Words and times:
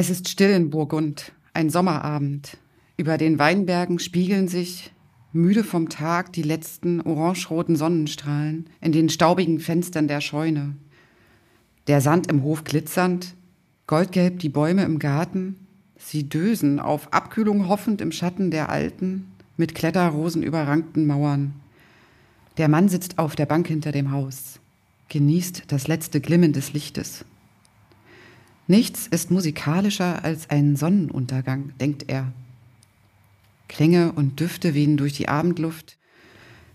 Es 0.00 0.08
ist 0.08 0.30
still 0.30 0.48
in 0.48 0.70
Burgund, 0.70 1.32
ein 1.52 1.68
Sommerabend. 1.68 2.56
Über 2.96 3.18
den 3.18 3.38
Weinbergen 3.38 3.98
spiegeln 3.98 4.48
sich, 4.48 4.92
müde 5.34 5.62
vom 5.62 5.90
Tag, 5.90 6.32
die 6.32 6.40
letzten 6.40 7.02
orangeroten 7.02 7.76
Sonnenstrahlen 7.76 8.70
in 8.80 8.92
den 8.92 9.10
staubigen 9.10 9.60
Fenstern 9.60 10.08
der 10.08 10.22
Scheune. 10.22 10.74
Der 11.86 12.00
Sand 12.00 12.28
im 12.28 12.42
Hof 12.44 12.64
glitzernd, 12.64 13.34
goldgelb 13.86 14.38
die 14.38 14.48
Bäume 14.48 14.84
im 14.84 14.98
Garten, 14.98 15.56
sie 15.98 16.26
dösen 16.26 16.80
auf 16.80 17.12
Abkühlung 17.12 17.68
hoffend 17.68 18.00
im 18.00 18.10
Schatten 18.10 18.50
der 18.50 18.70
alten, 18.70 19.26
mit 19.58 19.74
Kletterrosen 19.74 20.42
überrankten 20.42 21.06
Mauern. 21.06 21.52
Der 22.56 22.68
Mann 22.68 22.88
sitzt 22.88 23.18
auf 23.18 23.36
der 23.36 23.44
Bank 23.44 23.68
hinter 23.68 23.92
dem 23.92 24.12
Haus, 24.12 24.60
genießt 25.10 25.64
das 25.68 25.88
letzte 25.88 26.22
Glimmen 26.22 26.54
des 26.54 26.72
Lichtes. 26.72 27.26
Nichts 28.70 29.08
ist 29.08 29.32
musikalischer 29.32 30.22
als 30.22 30.48
ein 30.48 30.76
Sonnenuntergang, 30.76 31.72
denkt 31.80 32.04
er. 32.06 32.30
Klänge 33.66 34.12
und 34.12 34.38
Düfte 34.38 34.74
wehen 34.74 34.96
durch 34.96 35.12
die 35.12 35.28
Abendluft. 35.28 35.96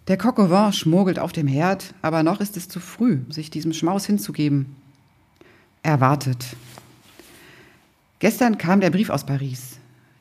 Der 0.09 0.17
Coq 0.17 0.37
au 0.37 0.49
vin 0.49 0.73
schmurgelt 0.73 1.19
auf 1.19 1.31
dem 1.31 1.47
Herd, 1.47 1.93
aber 2.01 2.21
noch 2.21 2.41
ist 2.41 2.57
es 2.57 2.67
zu 2.67 2.81
früh, 2.81 3.19
sich 3.29 3.49
diesem 3.49 3.71
Schmaus 3.71 4.05
hinzugeben. 4.05 4.75
Er 5.83 6.01
wartet. 6.01 6.45
Gestern 8.19 8.57
kam 8.57 8.81
der 8.81 8.89
Brief 8.89 9.09
aus 9.09 9.25
Paris. 9.25 9.77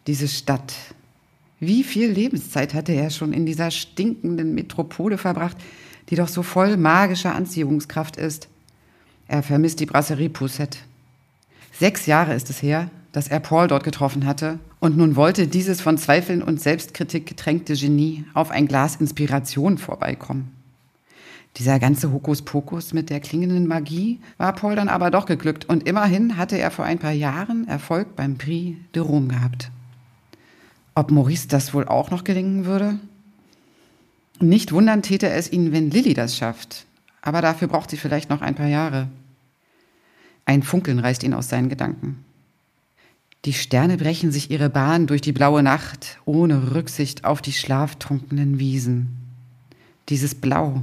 Diese 0.07 0.29
Stadt. 0.29 0.75
Wie 1.59 1.83
viel 1.83 2.09
Lebenszeit 2.09 2.73
hatte 2.73 2.93
er 2.93 3.11
schon 3.11 3.33
in 3.33 3.47
dieser 3.47 3.73
stinkenden 3.73 4.55
Metropole 4.55 5.19
verbracht, 5.19 5.57
die 6.09 6.15
doch 6.15 6.29
so 6.29 6.45
voll 6.45 6.77
magischer 6.77 7.35
Anziehungskraft 7.35 8.17
ist. 8.17 8.47
Er 9.27 9.43
vermisst 9.43 9.81
die 9.81 9.87
Brasserie 9.87 10.31
Poussette. 10.31 10.79
Sechs 11.78 12.06
Jahre 12.06 12.34
ist 12.34 12.50
es 12.50 12.62
her, 12.62 12.89
dass 13.11 13.27
er 13.27 13.41
Paul 13.41 13.67
dort 13.67 13.83
getroffen 13.83 14.27
hatte, 14.27 14.58
und 14.78 14.97
nun 14.97 15.17
wollte 15.17 15.48
dieses 15.48 15.80
von 15.80 15.98
Zweifeln 15.98 16.42
und 16.42 16.61
Selbstkritik 16.61 17.27
getränkte 17.27 17.75
Genie 17.75 18.25
auf 18.34 18.50
ein 18.50 18.69
Glas 18.69 18.97
Inspiration 18.97 19.78
vorbeikommen. 19.78 20.52
Dieser 21.56 21.78
ganze 21.78 22.12
Hokuspokus 22.12 22.92
mit 22.92 23.11
der 23.11 23.20
klingenden 23.20 23.67
Magie 23.67 24.20
war 24.36 24.52
Paul 24.52 24.77
dann 24.77 24.89
aber 24.89 25.11
doch 25.11 25.27
geglückt 25.27 25.64
und 25.64 25.86
immerhin 25.89 26.36
hatte 26.36 26.58
er 26.58 26.70
vor 26.70 26.84
ein 26.84 26.98
paar 26.98 27.12
Jahren 27.12 27.67
Erfolg 27.67 28.14
beim 28.14 28.39
Prix 28.39 28.77
de 28.95 29.02
Rome 29.02 29.28
gehabt. 29.28 29.70
Ob 30.95 31.11
Maurice 31.11 31.48
das 31.48 31.75
wohl 31.75 31.89
auch 31.89 32.11
noch 32.11 32.25
gelingen 32.25 32.67
würde? 32.67 32.98
Nicht 34.41 34.72
wundern 34.72 35.02
täte 35.02 35.28
es 35.28 35.50
ihn, 35.50 35.72
wenn 35.72 35.91
Lilly 35.91 36.14
das 36.14 36.36
schafft, 36.36 36.86
aber 37.22 37.41
dafür 37.41 37.69
braucht 37.69 37.91
sie 37.91 37.97
vielleicht 37.97 38.30
noch 38.30 38.42
ein 38.42 38.55
paar 38.55 38.69
Jahre. 38.69 39.08
Ein 40.47 40.62
Funkeln 40.62 40.98
reißt 40.98 41.23
ihn 41.23 41.34
aus 41.34 41.48
seinen 41.48 41.69
Gedanken. 41.69 42.25
Die 43.45 43.53
Sterne 43.53 43.98
brechen 43.98 44.33
sich 44.33 44.51
ihre 44.51 44.70
Bahn 44.70 45.06
durch 45.06 45.20
die 45.20 45.33
blaue 45.33 45.62
Nacht, 45.62 46.19
ohne 46.25 46.75
Rücksicht 46.75 47.25
auf 47.25 47.42
die 47.42 47.53
schlaftrunkenen 47.53 48.59
Wiesen. 48.59 49.19
Dieses 50.09 50.34
Blau, 50.34 50.83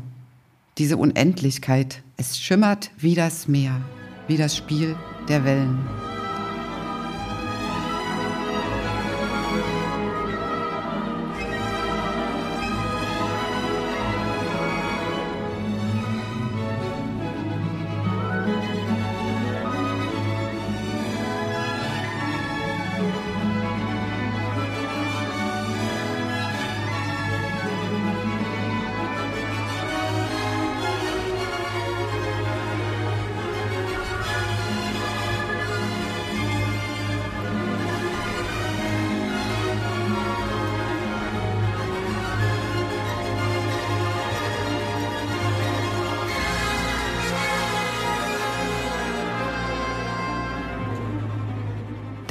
diese 0.77 0.97
Unendlichkeit, 0.97 2.03
es 2.17 2.39
schimmert 2.39 2.91
wie 2.97 3.15
das 3.15 3.47
Meer, 3.47 3.81
wie 4.27 4.37
das 4.37 4.55
Spiel 4.55 4.95
der 5.27 5.43
Wellen. 5.43 5.79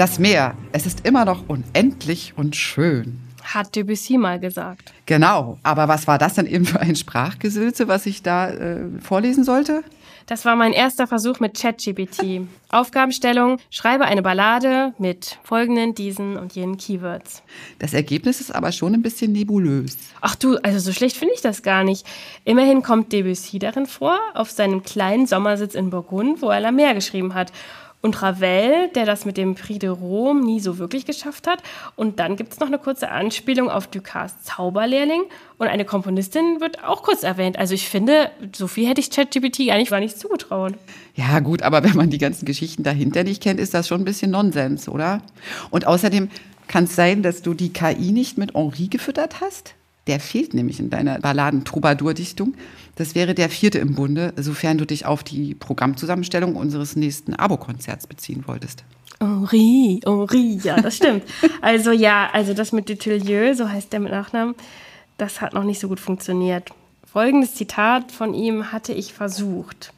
Das 0.01 0.19
Meer, 0.19 0.55
es 0.73 0.87
ist 0.87 1.07
immer 1.07 1.27
noch 1.27 1.47
unendlich 1.47 2.33
und 2.35 2.57
schön. 2.57 3.21
Hat 3.43 3.77
Debussy 3.77 4.17
mal 4.17 4.41
gesagt. 4.41 4.95
Genau, 5.05 5.59
aber 5.63 5.89
was 5.89 6.07
war 6.07 6.17
das 6.17 6.37
denn 6.37 6.47
eben 6.47 6.65
für 6.65 6.81
ein 6.81 6.97
Sprachgesülze, 6.97 7.87
was 7.87 8.07
ich 8.07 8.23
da 8.23 8.49
äh, 8.49 8.79
vorlesen 9.03 9.45
sollte? 9.45 9.85
Das 10.25 10.47
war 10.47 10.57
mein 10.57 10.73
erster 10.73 11.07
Versuch 11.07 11.39
mit 11.41 11.61
ChatGPT. 11.61 12.41
Aufgabenstellung, 12.71 13.59
schreibe 13.69 14.07
eine 14.07 14.23
Ballade 14.23 14.95
mit 14.97 15.39
folgenden, 15.43 15.95
diesen 15.95 16.39
und 16.39 16.55
jenen 16.55 16.79
Keywords. 16.79 17.43
Das 17.79 17.93
Ergebnis 17.93 18.41
ist 18.41 18.55
aber 18.55 18.73
schon 18.73 18.95
ein 18.95 19.03
bisschen 19.03 19.33
nebulös. 19.33 19.99
Ach 20.23 20.35
du, 20.35 20.57
also 20.63 20.79
so 20.79 20.93
schlecht 20.93 21.19
finde 21.19 21.35
ich 21.35 21.43
das 21.43 21.63
gar 21.63 21.85
nicht. 21.85 22.07
Immerhin 22.47 22.83
kommt 22.83 23.13
Debussy 23.13 23.59
darin 23.59 23.85
vor, 23.85 24.19
auf 24.33 24.51
seinem 24.51 24.83
kleinen 24.83 25.27
Sommersitz 25.27 25.75
in 25.75 25.91
Burgund, 25.91 26.41
wo 26.41 26.49
er 26.49 26.61
La 26.61 26.73
Mer 26.73 26.95
geschrieben 26.95 27.35
hat. 27.35 27.53
Und 28.03 28.23
Ravel, 28.23 28.89
der 28.95 29.05
das 29.05 29.27
mit 29.27 29.37
dem 29.37 29.55
Prix 29.55 29.79
de 29.81 29.91
Rome 29.91 30.43
nie 30.43 30.61
so 30.61 30.79
wirklich 30.79 31.05
geschafft 31.05 31.47
hat. 31.47 31.63
Und 31.97 32.19
dann 32.19 32.37
gibt 32.37 32.53
es 32.53 32.61
noch 32.61 32.69
eine 32.69 32.79
kurze 32.79 33.11
Anspielung 33.11 33.69
auf 33.69 33.89
Ducas 33.89 34.43
Zauberlehrling. 34.43 35.23
Und 35.59 35.69
eine 35.69 35.85
Komponistin 35.85 36.61
wird 36.61 36.83
auch 36.83 37.03
kurz 37.03 37.23
erwähnt. 37.23 37.59
Also 37.59 37.75
ich 37.75 37.89
finde, 37.89 38.31
so 38.57 38.69
viel 38.69 38.89
hätte 38.89 39.01
ich 39.01 39.11
ChatGPT 39.11 39.71
eigentlich 39.71 39.91
gar 39.91 40.01
nicht 40.01 40.19
zugetraut. 40.19 40.75
Ja 41.15 41.41
gut, 41.41 41.63
aber 41.63 41.85
wenn 41.85 41.97
man 41.97 42.09
die 42.09 42.19
ganzen 42.19 42.47
Geschichten 42.47 42.85
dahinter 42.85 43.23
nicht 43.23 43.43
kennt, 43.43 43.61
ist 43.61 43.75
das 43.75 43.87
schon 43.87 44.01
ein 44.01 44.07
bisschen 44.07 44.31
Nonsens, 44.31 44.89
oder? 44.89 45.21
Und 45.71 45.87
außerdem 45.87 46.31
kann 46.69 46.85
es 46.85 46.97
sein, 46.97 47.23
dass 47.23 47.43
du 47.43 47.53
die 47.53 47.73
KI 47.73 48.13
nicht 48.13 48.39
mit 48.39 48.55
Henri 48.55 48.89
gefüttert 48.89 49.43
hast? 49.43 49.75
Der 50.11 50.19
fehlt 50.19 50.55
nämlich 50.55 50.81
in 50.81 50.91
deiner 50.91 51.21
Balladen-Troubadour-Dichtung. 51.21 52.55
Das 52.97 53.15
wäre 53.15 53.33
der 53.33 53.49
vierte 53.49 53.79
im 53.79 53.95
Bunde, 53.95 54.33
sofern 54.37 54.77
du 54.77 54.85
dich 54.85 55.07
auf 55.07 55.23
die 55.23 55.55
Programmzusammenstellung 55.55 56.57
unseres 56.57 56.97
nächsten 56.97 57.33
Abo-Konzerts 57.33 58.09
beziehen 58.09 58.43
wolltest. 58.49 58.83
Henri, 59.21 60.01
Henri, 60.05 60.59
ja, 60.65 60.81
das 60.81 60.97
stimmt. 60.97 61.23
also 61.61 61.93
ja, 61.93 62.29
also 62.33 62.55
das 62.55 62.73
mit 62.73 62.89
Dutilleux, 62.89 63.57
so 63.57 63.69
heißt 63.69 63.93
der 63.93 64.01
mit 64.01 64.11
Nachnamen, 64.11 64.57
das 65.17 65.41
hat 65.41 65.55
noch 65.55 65.63
nicht 65.63 65.79
so 65.79 65.87
gut 65.87 66.01
funktioniert. 66.01 66.71
Folgendes 67.05 67.55
Zitat 67.55 68.11
von 68.11 68.35
ihm 68.35 68.73
hatte 68.73 68.93
ich 68.93 69.15
versucht. 69.15 69.93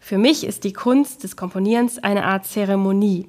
Für 0.00 0.18
mich 0.18 0.44
ist 0.44 0.64
die 0.64 0.74
Kunst 0.74 1.24
des 1.24 1.34
Komponierens 1.34 1.96
eine 1.96 2.26
Art 2.26 2.46
Zeremonie. 2.46 3.26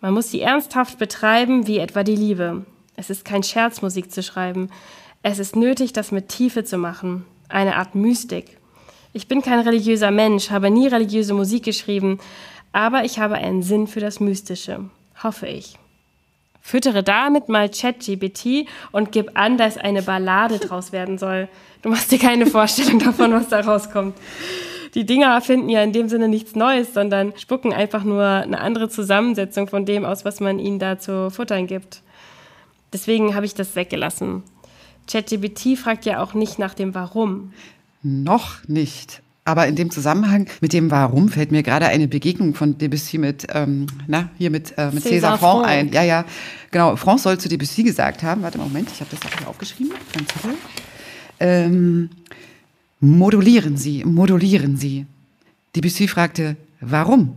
Man 0.00 0.14
muss 0.14 0.30
sie 0.30 0.40
ernsthaft 0.40 0.96
betreiben, 0.96 1.66
wie 1.66 1.76
etwa 1.76 2.02
die 2.02 2.16
Liebe. 2.16 2.64
Es 2.96 3.10
ist 3.10 3.26
kein 3.26 3.42
Scherz, 3.42 3.82
Musik 3.82 4.10
zu 4.10 4.22
schreiben. 4.22 4.70
Es 5.24 5.38
ist 5.38 5.54
nötig, 5.54 5.92
das 5.92 6.10
mit 6.10 6.28
Tiefe 6.28 6.64
zu 6.64 6.78
machen, 6.78 7.24
eine 7.48 7.76
Art 7.76 7.94
Mystik. 7.94 8.58
Ich 9.12 9.28
bin 9.28 9.40
kein 9.40 9.60
religiöser 9.60 10.10
Mensch, 10.10 10.50
habe 10.50 10.68
nie 10.68 10.88
religiöse 10.88 11.32
Musik 11.32 11.64
geschrieben, 11.64 12.18
aber 12.72 13.04
ich 13.04 13.20
habe 13.20 13.34
einen 13.34 13.62
Sinn 13.62 13.86
für 13.86 14.00
das 14.00 14.18
Mystische, 14.18 14.80
hoffe 15.22 15.46
ich. 15.46 15.78
Füttere 16.60 17.04
damit 17.04 17.48
mal 17.48 17.68
ChatGPT 17.68 18.68
und 18.90 19.12
gib 19.12 19.38
an, 19.38 19.58
dass 19.58 19.78
eine 19.78 20.02
Ballade 20.02 20.58
draus 20.58 20.90
werden 20.90 21.18
soll. 21.18 21.48
Du 21.82 21.88
machst 21.88 22.10
dir 22.10 22.18
keine 22.18 22.46
Vorstellung 22.46 22.98
davon, 22.98 23.32
was 23.32 23.48
da 23.48 23.60
rauskommt. 23.60 24.16
Die 24.94 25.06
Dinger 25.06 25.34
erfinden 25.34 25.68
ja 25.68 25.82
in 25.82 25.92
dem 25.92 26.08
Sinne 26.08 26.28
nichts 26.28 26.54
Neues, 26.54 26.94
sondern 26.94 27.32
spucken 27.36 27.72
einfach 27.72 28.04
nur 28.04 28.24
eine 28.24 28.60
andere 28.60 28.88
Zusammensetzung 28.88 29.68
von 29.68 29.86
dem 29.86 30.04
aus, 30.04 30.24
was 30.24 30.40
man 30.40 30.58
ihnen 30.58 30.78
da 30.78 30.98
zu 30.98 31.30
futtern 31.30 31.66
gibt. 31.66 32.02
Deswegen 32.92 33.34
habe 33.34 33.46
ich 33.46 33.54
das 33.54 33.74
weggelassen. 33.74 34.42
ChatGPT 35.06 35.78
fragt 35.78 36.04
ja 36.04 36.22
auch 36.22 36.34
nicht 36.34 36.58
nach 36.58 36.74
dem 36.74 36.94
Warum. 36.94 37.52
Noch 38.02 38.66
nicht. 38.68 39.22
Aber 39.44 39.66
in 39.66 39.74
dem 39.74 39.90
Zusammenhang 39.90 40.46
mit 40.60 40.72
dem 40.72 40.90
Warum 40.92 41.28
fällt 41.28 41.50
mir 41.50 41.64
gerade 41.64 41.86
eine 41.86 42.06
Begegnung 42.06 42.54
von 42.54 42.78
Debussy 42.78 43.18
mit, 43.18 43.46
ähm, 43.52 43.88
na, 44.06 44.30
hier 44.38 44.50
mit, 44.50 44.78
äh, 44.78 44.92
mit 44.92 45.04
César, 45.04 45.34
César 45.34 45.38
Franck 45.38 45.66
ein. 45.66 45.92
Ja, 45.92 46.04
ja, 46.04 46.24
genau. 46.70 46.94
Franck 46.94 47.18
soll 47.20 47.38
zu 47.38 47.48
Debussy 47.48 47.82
gesagt 47.82 48.22
haben, 48.22 48.42
warte 48.42 48.58
mal, 48.58 48.64
Moment, 48.64 48.88
ich 48.92 49.00
habe 49.00 49.10
das 49.10 49.20
auch 49.20 49.38
hier 49.38 49.48
aufgeschrieben. 49.48 49.92
Ähm, 51.40 52.10
modulieren 53.00 53.76
Sie, 53.76 54.04
modulieren 54.04 54.76
Sie. 54.76 55.06
Debussy 55.74 56.06
fragte, 56.06 56.56
warum? 56.80 57.34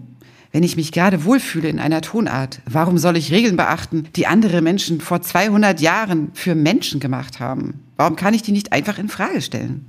Wenn 0.55 0.63
ich 0.63 0.77
mich 0.77 0.93
gerade 0.93 1.25
wohlfühle 1.25 1.67
in 1.67 1.81
einer 1.81 1.99
Tonart, 1.99 2.61
warum 2.65 2.97
soll 2.97 3.17
ich 3.17 3.29
Regeln 3.29 3.57
beachten, 3.57 4.07
die 4.15 4.25
andere 4.25 4.61
Menschen 4.61 5.01
vor 5.01 5.21
200 5.21 5.81
Jahren 5.81 6.31
für 6.33 6.55
Menschen 6.55 7.01
gemacht 7.01 7.41
haben? 7.41 7.83
Warum 7.97 8.15
kann 8.15 8.33
ich 8.33 8.41
die 8.41 8.53
nicht 8.53 8.71
einfach 8.71 8.97
in 8.97 9.09
Frage 9.09 9.41
stellen? 9.41 9.85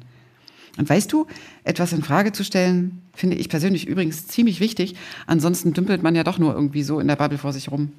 Und 0.77 0.91
weißt 0.91 1.13
du, 1.13 1.29
etwas 1.63 1.93
in 1.93 2.03
Frage 2.03 2.33
zu 2.33 2.43
stellen, 2.43 3.01
finde 3.15 3.37
ich 3.37 3.49
persönlich 3.49 3.87
übrigens 3.87 4.27
ziemlich 4.27 4.59
wichtig. 4.59 4.97
Ansonsten 5.29 5.73
dümpelt 5.73 6.03
man 6.03 6.17
ja 6.17 6.25
doch 6.25 6.39
nur 6.39 6.53
irgendwie 6.55 6.83
so 6.83 6.99
in 6.99 7.07
der 7.07 7.15
Bubble 7.15 7.39
vor 7.39 7.53
sich 7.53 7.71
rum. 7.71 7.93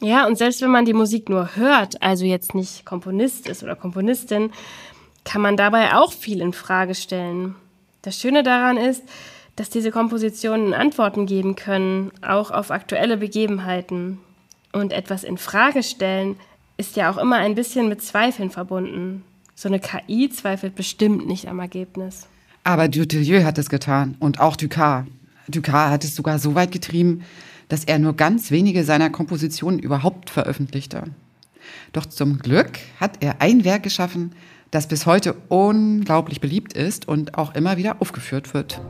Ja, 0.00 0.24
und 0.24 0.38
selbst 0.38 0.62
wenn 0.62 0.70
man 0.70 0.84
die 0.84 0.94
Musik 0.94 1.28
nur 1.28 1.56
hört, 1.56 2.00
also 2.02 2.24
jetzt 2.24 2.54
nicht 2.54 2.86
Komponist 2.86 3.48
ist 3.48 3.64
oder 3.64 3.74
Komponistin, 3.74 4.52
kann 5.24 5.42
man 5.42 5.56
dabei 5.56 5.96
auch 5.96 6.12
viel 6.12 6.40
in 6.40 6.52
Frage 6.52 6.94
stellen. 6.94 7.56
Das 8.02 8.16
Schöne 8.16 8.44
daran 8.44 8.76
ist, 8.76 9.02
dass 9.56 9.70
diese 9.70 9.90
Kompositionen 9.90 10.74
Antworten 10.74 11.26
geben 11.26 11.56
können, 11.56 12.10
auch 12.22 12.50
auf 12.50 12.70
aktuelle 12.70 13.16
Begebenheiten. 13.16 14.18
Und 14.72 14.92
etwas 14.92 15.24
in 15.24 15.36
Frage 15.36 15.82
stellen 15.82 16.36
ist 16.76 16.96
ja 16.96 17.10
auch 17.10 17.18
immer 17.18 17.36
ein 17.36 17.54
bisschen 17.54 17.88
mit 17.88 18.02
Zweifeln 18.02 18.50
verbunden. 18.50 19.22
So 19.54 19.68
eine 19.68 19.80
KI 19.80 20.30
zweifelt 20.30 20.74
bestimmt 20.74 21.26
nicht 21.26 21.46
am 21.48 21.60
Ergebnis. 21.60 22.26
Aber 22.64 22.88
Dutilleux 22.88 23.44
hat 23.44 23.58
es 23.58 23.68
getan 23.68 24.16
und 24.18 24.40
auch 24.40 24.56
Ducas. 24.56 25.04
Ducas 25.48 25.90
hat 25.90 26.04
es 26.04 26.14
sogar 26.14 26.38
so 26.38 26.54
weit 26.54 26.72
getrieben, 26.72 27.22
dass 27.68 27.84
er 27.84 27.98
nur 27.98 28.14
ganz 28.14 28.50
wenige 28.50 28.84
seiner 28.84 29.10
Kompositionen 29.10 29.78
überhaupt 29.78 30.30
veröffentlichte. 30.30 31.04
Doch 31.92 32.06
zum 32.06 32.38
Glück 32.38 32.78
hat 33.00 33.22
er 33.22 33.40
ein 33.40 33.64
Werk 33.64 33.82
geschaffen, 33.82 34.32
das 34.70 34.88
bis 34.88 35.06
heute 35.06 35.34
unglaublich 35.48 36.40
beliebt 36.40 36.72
ist 36.72 37.06
und 37.06 37.36
auch 37.36 37.54
immer 37.54 37.76
wieder 37.76 38.00
aufgeführt 38.00 38.54
wird. 38.54 38.80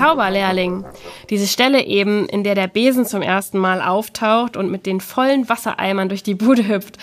Zauberlehrling. 0.00 0.84
Diese 1.30 1.46
Stelle 1.46 1.86
eben, 1.86 2.28
in 2.28 2.42
der 2.42 2.56
der 2.56 2.66
Besen 2.66 3.06
zum 3.06 3.22
ersten 3.22 3.58
Mal 3.58 3.80
auftaucht 3.80 4.56
und 4.56 4.70
mit 4.70 4.84
den 4.84 5.00
vollen 5.00 5.48
Wassereimern 5.48 6.08
durch 6.08 6.24
die 6.24 6.34
Bude 6.34 6.66
hüpft, 6.66 6.98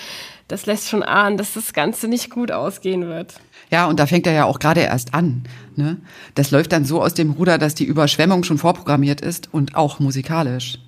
das 0.49 0.65
lässt 0.65 0.89
schon 0.89 1.03
ahnen, 1.03 1.37
dass 1.37 1.53
das 1.53 1.73
Ganze 1.73 2.07
nicht 2.07 2.29
gut 2.29 2.51
ausgehen 2.51 3.07
wird. 3.07 3.35
Ja, 3.69 3.85
und 3.87 3.99
da 3.99 4.05
fängt 4.05 4.27
er 4.27 4.33
ja 4.33 4.45
auch 4.45 4.59
gerade 4.59 4.81
erst 4.81 5.13
an. 5.13 5.43
Ne? 5.75 5.97
Das 6.35 6.51
läuft 6.51 6.71
dann 6.71 6.85
so 6.85 7.01
aus 7.01 7.13
dem 7.13 7.31
Ruder, 7.31 7.57
dass 7.57 7.75
die 7.75 7.85
Überschwemmung 7.85 8.43
schon 8.43 8.57
vorprogrammiert 8.57 9.21
ist 9.21 9.53
und 9.53 9.75
auch 9.75 9.99
musikalisch. 9.99 10.79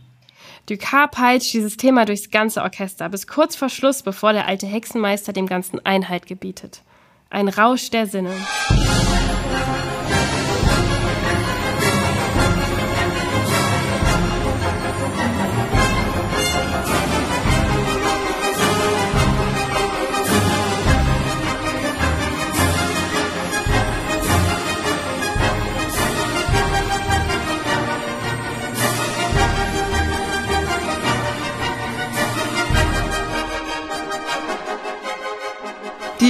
Ducas 0.65 1.09
peitscht 1.11 1.53
dieses 1.53 1.77
Thema 1.77 2.05
durchs 2.05 2.31
ganze 2.31 2.61
Orchester, 2.61 3.09
bis 3.09 3.25
kurz 3.25 3.55
vor 3.55 3.69
Schluss, 3.69 4.03
bevor 4.03 4.33
der 4.33 4.47
alte 4.47 4.67
Hexenmeister 4.67 5.33
dem 5.33 5.47
Ganzen 5.47 5.83
Einhalt 5.85 6.27
gebietet. 6.27 6.83
Ein 7.29 7.47
Rausch 7.47 7.89
der 7.89 8.05
Sinne. 8.05 8.31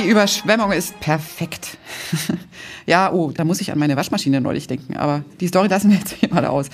Überschwemmung 0.10 0.72
ist 0.72 1.00
perfekt. 1.00 1.78
ja, 2.88 3.14
oh, 3.14 3.32
da 3.32 3.44
muss 3.44 3.62
ich 3.62 3.72
an 3.72 3.78
meine 3.78 3.96
Waschmaschine 3.96 4.42
neulich 4.42 4.66
denken, 4.66 4.98
aber 4.98 5.24
die 5.40 5.48
Story 5.48 5.68
lassen 5.68 5.92
wir 5.92 5.98
jetzt 5.98 6.14
hier 6.14 6.30
mal 6.34 6.46
aus. 6.46 6.70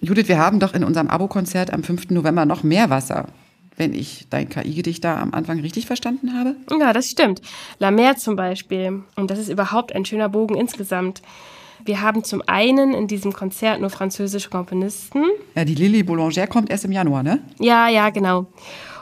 Judith, 0.00 0.28
wir 0.28 0.38
haben 0.38 0.58
doch 0.58 0.72
in 0.72 0.84
unserem 0.84 1.08
Abo-Konzert 1.08 1.72
am 1.72 1.82
5. 1.82 2.10
November 2.10 2.46
noch 2.46 2.62
mehr 2.62 2.88
Wasser. 2.88 3.26
Wenn 3.76 3.94
ich 3.94 4.26
dein 4.30 4.48
KI-Gedicht 4.48 5.04
da 5.04 5.20
am 5.20 5.34
Anfang 5.34 5.60
richtig 5.60 5.86
verstanden 5.86 6.32
habe? 6.34 6.56
Ja, 6.80 6.92
das 6.92 7.10
stimmt. 7.10 7.42
La 7.78 7.90
Mer 7.90 8.16
zum 8.16 8.34
Beispiel. 8.34 9.04
Und 9.14 9.30
das 9.30 9.38
ist 9.38 9.50
überhaupt 9.50 9.94
ein 9.94 10.04
schöner 10.04 10.28
Bogen 10.28 10.56
insgesamt. 10.56 11.22
Wir 11.84 12.00
haben 12.00 12.24
zum 12.24 12.42
einen 12.46 12.92
in 12.92 13.06
diesem 13.06 13.32
Konzert 13.32 13.80
nur 13.80 13.90
französische 13.90 14.50
Komponisten. 14.50 15.24
Ja, 15.54 15.64
die 15.64 15.74
Lily 15.74 16.02
Boulanger 16.02 16.46
kommt 16.46 16.70
erst 16.70 16.86
im 16.86 16.92
Januar, 16.92 17.22
ne? 17.22 17.40
Ja, 17.60 17.88
ja, 17.88 18.10
genau. 18.10 18.46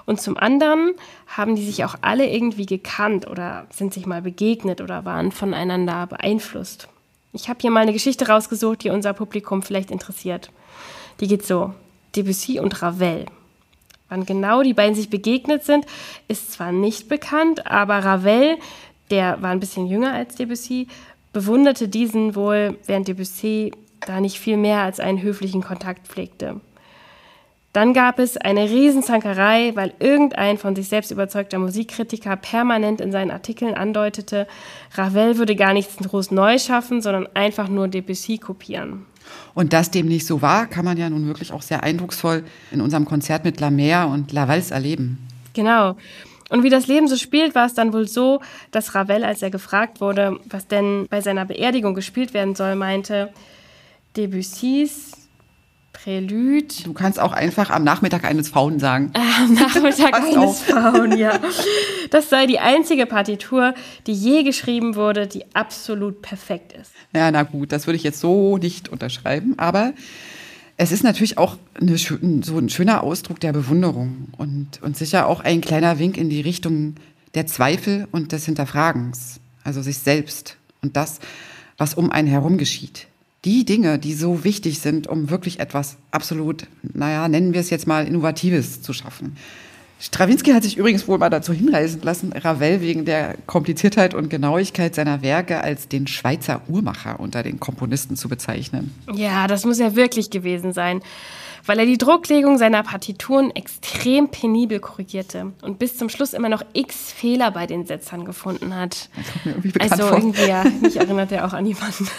Und 0.06 0.20
zum 0.20 0.36
anderen 0.36 0.94
haben 1.26 1.56
die 1.56 1.66
sich 1.66 1.84
auch 1.84 1.96
alle 2.00 2.30
irgendwie 2.30 2.66
gekannt 2.66 3.28
oder 3.28 3.66
sind 3.70 3.92
sich 3.92 4.06
mal 4.06 4.22
begegnet 4.22 4.80
oder 4.80 5.04
waren 5.04 5.32
voneinander 5.32 6.06
beeinflusst. 6.06 6.88
Ich 7.32 7.48
habe 7.48 7.58
hier 7.60 7.70
mal 7.70 7.80
eine 7.80 7.92
Geschichte 7.92 8.28
rausgesucht, 8.28 8.84
die 8.84 8.90
unser 8.90 9.12
Publikum 9.12 9.62
vielleicht 9.62 9.90
interessiert. 9.90 10.50
Die 11.20 11.26
geht 11.26 11.44
so: 11.44 11.74
Debussy 12.14 12.60
und 12.60 12.80
Ravel. 12.82 13.26
Wann 14.08 14.24
genau 14.24 14.62
die 14.62 14.74
beiden 14.74 14.94
sich 14.94 15.10
begegnet 15.10 15.64
sind, 15.64 15.84
ist 16.28 16.52
zwar 16.52 16.70
nicht 16.70 17.08
bekannt, 17.08 17.66
aber 17.66 17.98
Ravel, 17.98 18.56
der 19.10 19.42
war 19.42 19.50
ein 19.50 19.60
bisschen 19.60 19.86
jünger 19.86 20.12
als 20.12 20.36
Debussy, 20.36 20.86
bewunderte 21.32 21.88
diesen 21.88 22.36
wohl, 22.36 22.78
während 22.86 23.08
Debussy 23.08 23.72
da 24.00 24.20
nicht 24.20 24.38
viel 24.38 24.56
mehr 24.56 24.82
als 24.82 25.00
einen 25.00 25.20
höflichen 25.20 25.62
Kontakt 25.62 26.06
pflegte. 26.06 26.60
Dann 27.76 27.92
gab 27.92 28.18
es 28.18 28.38
eine 28.38 28.70
Riesenzankerei, 28.70 29.72
weil 29.74 29.92
irgendein 29.98 30.56
von 30.56 30.74
sich 30.74 30.88
selbst 30.88 31.10
überzeugter 31.10 31.58
Musikkritiker 31.58 32.34
permanent 32.36 33.02
in 33.02 33.12
seinen 33.12 33.30
Artikeln 33.30 33.74
andeutete, 33.74 34.46
Ravel 34.94 35.36
würde 35.36 35.54
gar 35.56 35.74
nichts 35.74 35.98
groß 35.98 36.30
neu 36.30 36.56
schaffen, 36.58 37.02
sondern 37.02 37.28
einfach 37.34 37.68
nur 37.68 37.88
Debussy 37.88 38.38
kopieren. 38.38 39.04
Und 39.52 39.74
dass 39.74 39.90
dem 39.90 40.06
nicht 40.06 40.26
so 40.26 40.40
war, 40.40 40.68
kann 40.68 40.86
man 40.86 40.96
ja 40.96 41.10
nun 41.10 41.26
wirklich 41.26 41.52
auch 41.52 41.60
sehr 41.60 41.82
eindrucksvoll 41.82 42.44
in 42.72 42.80
unserem 42.80 43.04
Konzert 43.04 43.44
mit 43.44 43.60
La 43.60 43.68
Mer 43.68 44.08
und 44.08 44.32
La 44.32 44.48
Valse 44.48 44.72
erleben. 44.72 45.18
Genau. 45.52 45.98
Und 46.48 46.62
wie 46.62 46.70
das 46.70 46.86
Leben 46.86 47.08
so 47.08 47.16
spielt, 47.16 47.54
war 47.54 47.66
es 47.66 47.74
dann 47.74 47.92
wohl 47.92 48.08
so, 48.08 48.40
dass 48.70 48.94
Ravel, 48.94 49.22
als 49.22 49.42
er 49.42 49.50
gefragt 49.50 50.00
wurde, 50.00 50.40
was 50.48 50.66
denn 50.66 51.08
bei 51.10 51.20
seiner 51.20 51.44
Beerdigung 51.44 51.94
gespielt 51.94 52.32
werden 52.32 52.54
soll, 52.54 52.74
meinte, 52.74 53.34
Debussys 54.16 55.25
Prälude. 56.02 56.74
Du 56.84 56.92
kannst 56.92 57.18
auch 57.18 57.32
einfach 57.32 57.70
am 57.70 57.82
Nachmittag 57.82 58.24
eines 58.24 58.48
Faun 58.50 58.78
sagen. 58.78 59.12
Am 59.14 59.54
Nachmittag 59.54 60.14
eines 60.14 60.60
Faun, 60.60 61.16
ja. 61.16 61.38
Das 62.10 62.30
sei 62.30 62.46
die 62.46 62.60
einzige 62.60 63.06
Partitur, 63.06 63.74
die 64.06 64.12
je 64.12 64.44
geschrieben 64.44 64.94
wurde, 64.94 65.26
die 65.26 65.44
absolut 65.54 66.22
perfekt 66.22 66.72
ist. 66.72 66.92
Ja, 67.12 67.30
na 67.30 67.42
gut, 67.42 67.72
das 67.72 67.86
würde 67.86 67.96
ich 67.96 68.04
jetzt 68.04 68.20
so 68.20 68.58
nicht 68.58 68.88
unterschreiben, 68.88 69.58
aber 69.58 69.92
es 70.76 70.92
ist 70.92 71.02
natürlich 71.02 71.38
auch 71.38 71.56
eine, 71.74 71.96
so 71.98 72.58
ein 72.58 72.68
schöner 72.68 73.02
Ausdruck 73.02 73.40
der 73.40 73.52
Bewunderung 73.52 74.28
und, 74.36 74.82
und 74.82 74.96
sicher 74.96 75.26
auch 75.26 75.40
ein 75.40 75.60
kleiner 75.60 75.98
Wink 75.98 76.16
in 76.16 76.30
die 76.30 76.42
Richtung 76.42 76.94
der 77.34 77.46
Zweifel 77.46 78.06
und 78.12 78.30
des 78.32 78.44
Hinterfragens, 78.44 79.40
also 79.64 79.82
sich 79.82 79.98
selbst 79.98 80.56
und 80.82 80.96
das, 80.96 81.18
was 81.78 81.94
um 81.94 82.10
einen 82.12 82.28
herum 82.28 82.58
geschieht 82.58 83.08
die 83.46 83.64
Dinge, 83.64 83.98
die 83.98 84.12
so 84.12 84.44
wichtig 84.44 84.80
sind, 84.80 85.06
um 85.06 85.30
wirklich 85.30 85.60
etwas 85.60 85.96
absolut, 86.10 86.66
naja, 86.82 87.28
nennen 87.28 87.54
wir 87.54 87.60
es 87.60 87.70
jetzt 87.70 87.86
mal 87.86 88.06
Innovatives 88.06 88.82
zu 88.82 88.92
schaffen. 88.92 89.36
Strawinski 89.98 90.50
hat 90.50 90.62
sich 90.62 90.76
übrigens 90.76 91.08
wohl 91.08 91.16
mal 91.16 91.30
dazu 91.30 91.54
hinreißen 91.54 92.02
lassen, 92.02 92.32
Ravel 92.32 92.82
wegen 92.82 93.06
der 93.06 93.36
Kompliziertheit 93.46 94.12
und 94.12 94.28
Genauigkeit 94.28 94.94
seiner 94.94 95.22
Werke 95.22 95.62
als 95.62 95.88
den 95.88 96.06
Schweizer 96.06 96.60
Uhrmacher 96.68 97.18
unter 97.18 97.42
den 97.42 97.60
Komponisten 97.60 98.14
zu 98.16 98.28
bezeichnen. 98.28 98.92
Ja, 99.14 99.46
das 99.46 99.64
muss 99.64 99.78
ja 99.78 99.96
wirklich 99.96 100.28
gewesen 100.28 100.74
sein 100.74 101.00
weil 101.66 101.78
er 101.78 101.86
die 101.86 101.98
Drucklegung 101.98 102.58
seiner 102.58 102.82
Partituren 102.82 103.50
extrem 103.54 104.30
penibel 104.30 104.80
korrigierte 104.80 105.52
und 105.62 105.78
bis 105.78 105.96
zum 105.96 106.08
Schluss 106.08 106.32
immer 106.32 106.48
noch 106.48 106.64
x 106.72 107.12
Fehler 107.12 107.50
bei 107.50 107.66
den 107.66 107.86
Setzern 107.86 108.24
gefunden 108.24 108.74
hat. 108.74 109.10
Irgendwie 109.44 109.72
also 109.80 110.06
vor. 110.06 110.16
irgendwie, 110.16 110.48
ja, 110.48 110.64
mich 110.80 110.96
erinnert 110.96 111.32
er 111.32 111.46
auch 111.46 111.52
an 111.52 111.66
jemanden. 111.66 112.08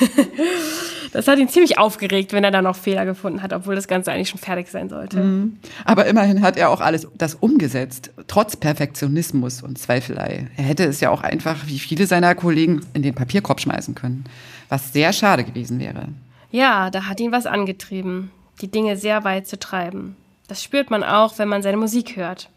Das 1.14 1.28
hat 1.28 1.40
ihn 1.40 1.48
ziemlich 1.48 1.78
aufgeregt, 1.78 2.34
wenn 2.34 2.44
er 2.44 2.52
da 2.52 2.62
noch 2.62 2.76
Fehler 2.76 3.06
gefunden 3.06 3.42
hat, 3.42 3.54
obwohl 3.54 3.76
das 3.76 3.88
Ganze 3.88 4.12
eigentlich 4.12 4.30
schon 4.30 4.40
fertig 4.40 4.68
sein 4.68 4.90
sollte. 4.90 5.18
Mhm. 5.18 5.58
Aber 5.86 6.06
immerhin 6.06 6.42
hat 6.42 6.58
er 6.58 6.70
auch 6.70 6.82
alles 6.82 7.08
das 7.18 7.34
umgesetzt, 7.34 8.12
trotz 8.28 8.58
Perfektionismus 8.58 9.62
und 9.62 9.78
Zweifelei. 9.80 10.48
Er 10.58 10.64
hätte 10.66 10.84
es 10.84 11.00
ja 11.00 11.10
auch 11.10 11.22
einfach, 11.22 11.66
wie 11.68 11.80
viele 11.80 12.08
seiner 12.08 12.36
Kollegen, 12.36 12.82
in 12.94 13.04
den 13.04 13.16
Papierkorb 13.16 13.62
schmeißen 13.62 13.96
können, 13.96 14.26
was 14.70 14.92
sehr 14.94 15.14
schade 15.14 15.44
gewesen 15.44 15.80
wäre. 15.80 16.10
Ja, 16.52 16.90
da 16.90 17.06
hat 17.06 17.20
ihn 17.20 17.32
was 17.32 17.46
angetrieben 17.46 18.32
die 18.62 18.70
Dinge 18.70 18.98
sehr 18.98 19.24
weit 19.24 19.48
zu 19.48 19.60
treiben. 19.60 20.16
Das 20.48 20.64
spürt 20.64 20.90
man 20.90 21.04
auch, 21.04 21.38
wenn 21.40 21.48
man 21.48 21.62
seine 21.62 21.78
Musik 21.78 22.16
hört. 22.16 22.50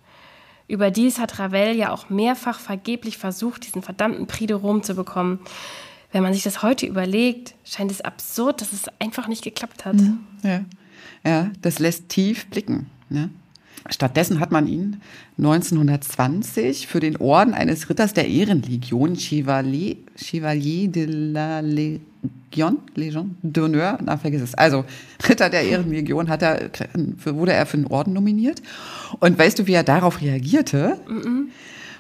Überdies 0.68 1.18
hat 1.18 1.38
Ravel 1.38 1.74
ja 1.76 1.90
auch 1.90 2.10
mehrfach 2.10 2.60
vergeblich 2.60 3.18
versucht, 3.18 3.66
diesen 3.66 3.82
verdammten 3.82 4.26
Prix 4.28 4.46
de 4.46 4.56
Rome 4.56 4.82
zu 4.82 4.94
bekommen. 4.94 5.40
Wenn 6.12 6.22
man 6.22 6.32
sich 6.32 6.44
das 6.44 6.62
heute 6.62 6.86
überlegt, 6.86 7.54
scheint 7.64 7.90
es 7.90 8.00
absurd, 8.00 8.60
dass 8.60 8.72
es 8.72 8.84
einfach 9.00 9.26
nicht 9.26 9.42
geklappt 9.42 9.84
hat. 9.84 9.96
Mhm. 9.96 10.20
Ja, 10.42 10.64
ja 11.24 11.50
das 11.60 11.80
lässt 11.80 12.08
tief 12.08 12.46
blicken. 12.46 12.88
Ne? 13.08 13.30
Stattdessen 13.88 14.40
hat 14.40 14.52
man 14.52 14.66
ihn 14.66 15.00
1920 15.38 16.86
für 16.86 17.00
den 17.00 17.16
Orden 17.16 17.54
eines 17.54 17.88
Ritters 17.88 18.12
der 18.12 18.28
Ehrenlegion, 18.28 19.16
Chevalier, 19.16 19.96
Chevalier 20.16 20.88
de 20.88 21.06
la 21.06 21.60
Légion, 21.60 22.76
Légion 22.94 23.30
d'honneur, 23.42 23.98
na 24.04 24.18
vergiss 24.18 24.42
es. 24.42 24.54
Also 24.54 24.84
Ritter 25.28 25.48
der 25.48 25.62
Ehrenlegion 25.62 26.28
hat 26.28 26.42
er, 26.42 26.70
wurde 27.24 27.52
er 27.52 27.66
für 27.66 27.78
den 27.78 27.86
Orden 27.86 28.12
nominiert. 28.12 28.60
Und 29.18 29.38
weißt 29.38 29.58
du, 29.58 29.66
wie 29.66 29.74
er 29.74 29.84
darauf 29.84 30.20
reagierte? 30.20 30.98
Mm 31.08 31.18
-mm. 31.18 31.44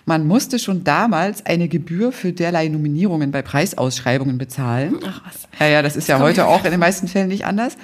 Man 0.06 0.26
musste 0.26 0.58
schon 0.58 0.82
damals 0.82 1.46
eine 1.46 1.68
Gebühr 1.68 2.10
für 2.10 2.32
derlei 2.32 2.68
Nominierungen 2.68 3.30
bei 3.30 3.42
Preisausschreibungen 3.42 4.38
bezahlen. 4.38 4.96
Ach 5.06 5.22
was. 5.24 5.48
Ja, 5.60 5.66
ja, 5.66 5.82
das 5.82 5.94
ist 5.94 6.08
ja 6.08 6.18
heute 6.18 6.46
auch 6.46 6.64
in 6.64 6.70
den 6.70 6.80
meisten 6.80 7.06
Fällen 7.06 7.28
nicht 7.28 7.44
anders. 7.44 7.76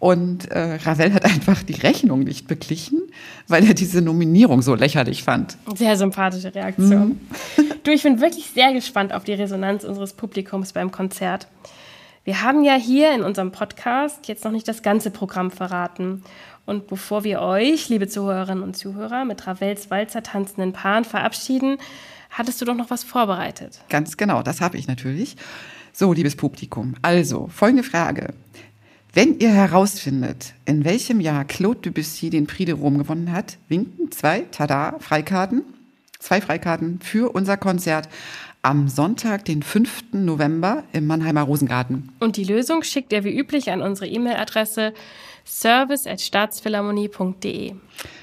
Und 0.00 0.50
äh, 0.50 0.76
Ravel 0.76 1.12
hat 1.12 1.26
einfach 1.26 1.62
die 1.62 1.74
Rechnung 1.74 2.20
nicht 2.20 2.48
beglichen, 2.48 3.02
weil 3.48 3.66
er 3.66 3.74
diese 3.74 4.00
Nominierung 4.00 4.62
so 4.62 4.74
lächerlich 4.74 5.22
fand. 5.22 5.58
Sehr 5.76 5.96
sympathische 5.96 6.52
Reaktion. 6.54 7.20
Mhm. 7.56 7.66
Du, 7.82 7.90
ich 7.92 8.02
bin 8.02 8.20
wirklich 8.20 8.50
sehr 8.50 8.74
gespannt 8.74 9.14
auf 9.14 9.24
die 9.24 9.32
Resonanz 9.32 9.84
unseres 9.84 10.12
Publikums 10.12 10.74
beim 10.74 10.90
Konzert. 10.90 11.48
Wir 12.24 12.42
haben 12.42 12.62
ja 12.62 12.74
hier 12.74 13.14
in 13.14 13.22
unserem 13.22 13.52
Podcast 13.52 14.28
jetzt 14.28 14.44
noch 14.44 14.52
nicht 14.52 14.68
das 14.68 14.82
ganze 14.82 15.10
Programm 15.10 15.50
verraten. 15.50 16.22
Und 16.66 16.88
bevor 16.88 17.24
wir 17.24 17.40
euch, 17.40 17.88
liebe 17.88 18.06
Zuhörerinnen 18.06 18.62
und 18.62 18.76
Zuhörer, 18.76 19.24
mit 19.24 19.46
Ravels 19.46 19.90
Walzer 19.90 20.22
tanzenden 20.22 20.74
Paaren 20.74 21.04
verabschieden, 21.04 21.78
hattest 22.28 22.60
du 22.60 22.66
doch 22.66 22.74
noch 22.74 22.90
was 22.90 23.02
vorbereitet. 23.02 23.80
Ganz 23.88 24.18
genau, 24.18 24.42
das 24.42 24.60
habe 24.60 24.76
ich 24.76 24.86
natürlich. 24.86 25.36
So, 25.92 26.12
liebes 26.12 26.36
Publikum, 26.36 26.94
also 27.00 27.48
folgende 27.48 27.82
Frage. 27.82 28.34
Wenn 29.12 29.40
ihr 29.40 29.50
herausfindet, 29.50 30.54
in 30.66 30.84
welchem 30.84 31.20
Jahr 31.20 31.44
Claude 31.44 31.80
Debussy 31.80 32.30
den 32.30 32.46
Prix 32.46 32.66
de 32.66 32.74
Rome 32.74 32.98
gewonnen 32.98 33.32
hat, 33.32 33.58
winken 33.68 34.12
zwei, 34.12 34.42
tada, 34.52 35.00
Freikarten, 35.00 35.64
zwei 36.20 36.40
Freikarten 36.40 37.00
für 37.00 37.34
unser 37.34 37.56
Konzert 37.56 38.08
am 38.62 38.86
Sonntag, 38.88 39.44
den 39.46 39.64
5. 39.64 40.12
November 40.12 40.84
im 40.92 41.08
Mannheimer 41.08 41.42
Rosengarten. 41.42 42.12
Und 42.20 42.36
die 42.36 42.44
Lösung 42.44 42.84
schickt 42.84 43.12
ihr 43.12 43.24
wie 43.24 43.36
üblich 43.36 43.72
an 43.72 43.82
unsere 43.82 44.06
E-Mail-Adresse 44.06 44.94
service.staatsphilharmonie.de. 45.44 47.72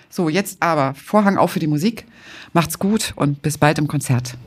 So, 0.10 0.30
jetzt 0.30 0.64
aber 0.64 0.94
Vorhang 0.94 1.38
auf 1.38 1.52
für 1.52 1.60
die 1.60 1.68
Musik. 1.68 2.06
Macht's 2.54 2.80
gut 2.80 3.12
und 3.18 3.42
bis 3.42 3.58
bald 3.58 3.78
im 3.78 3.90
Konzert. 3.90 4.38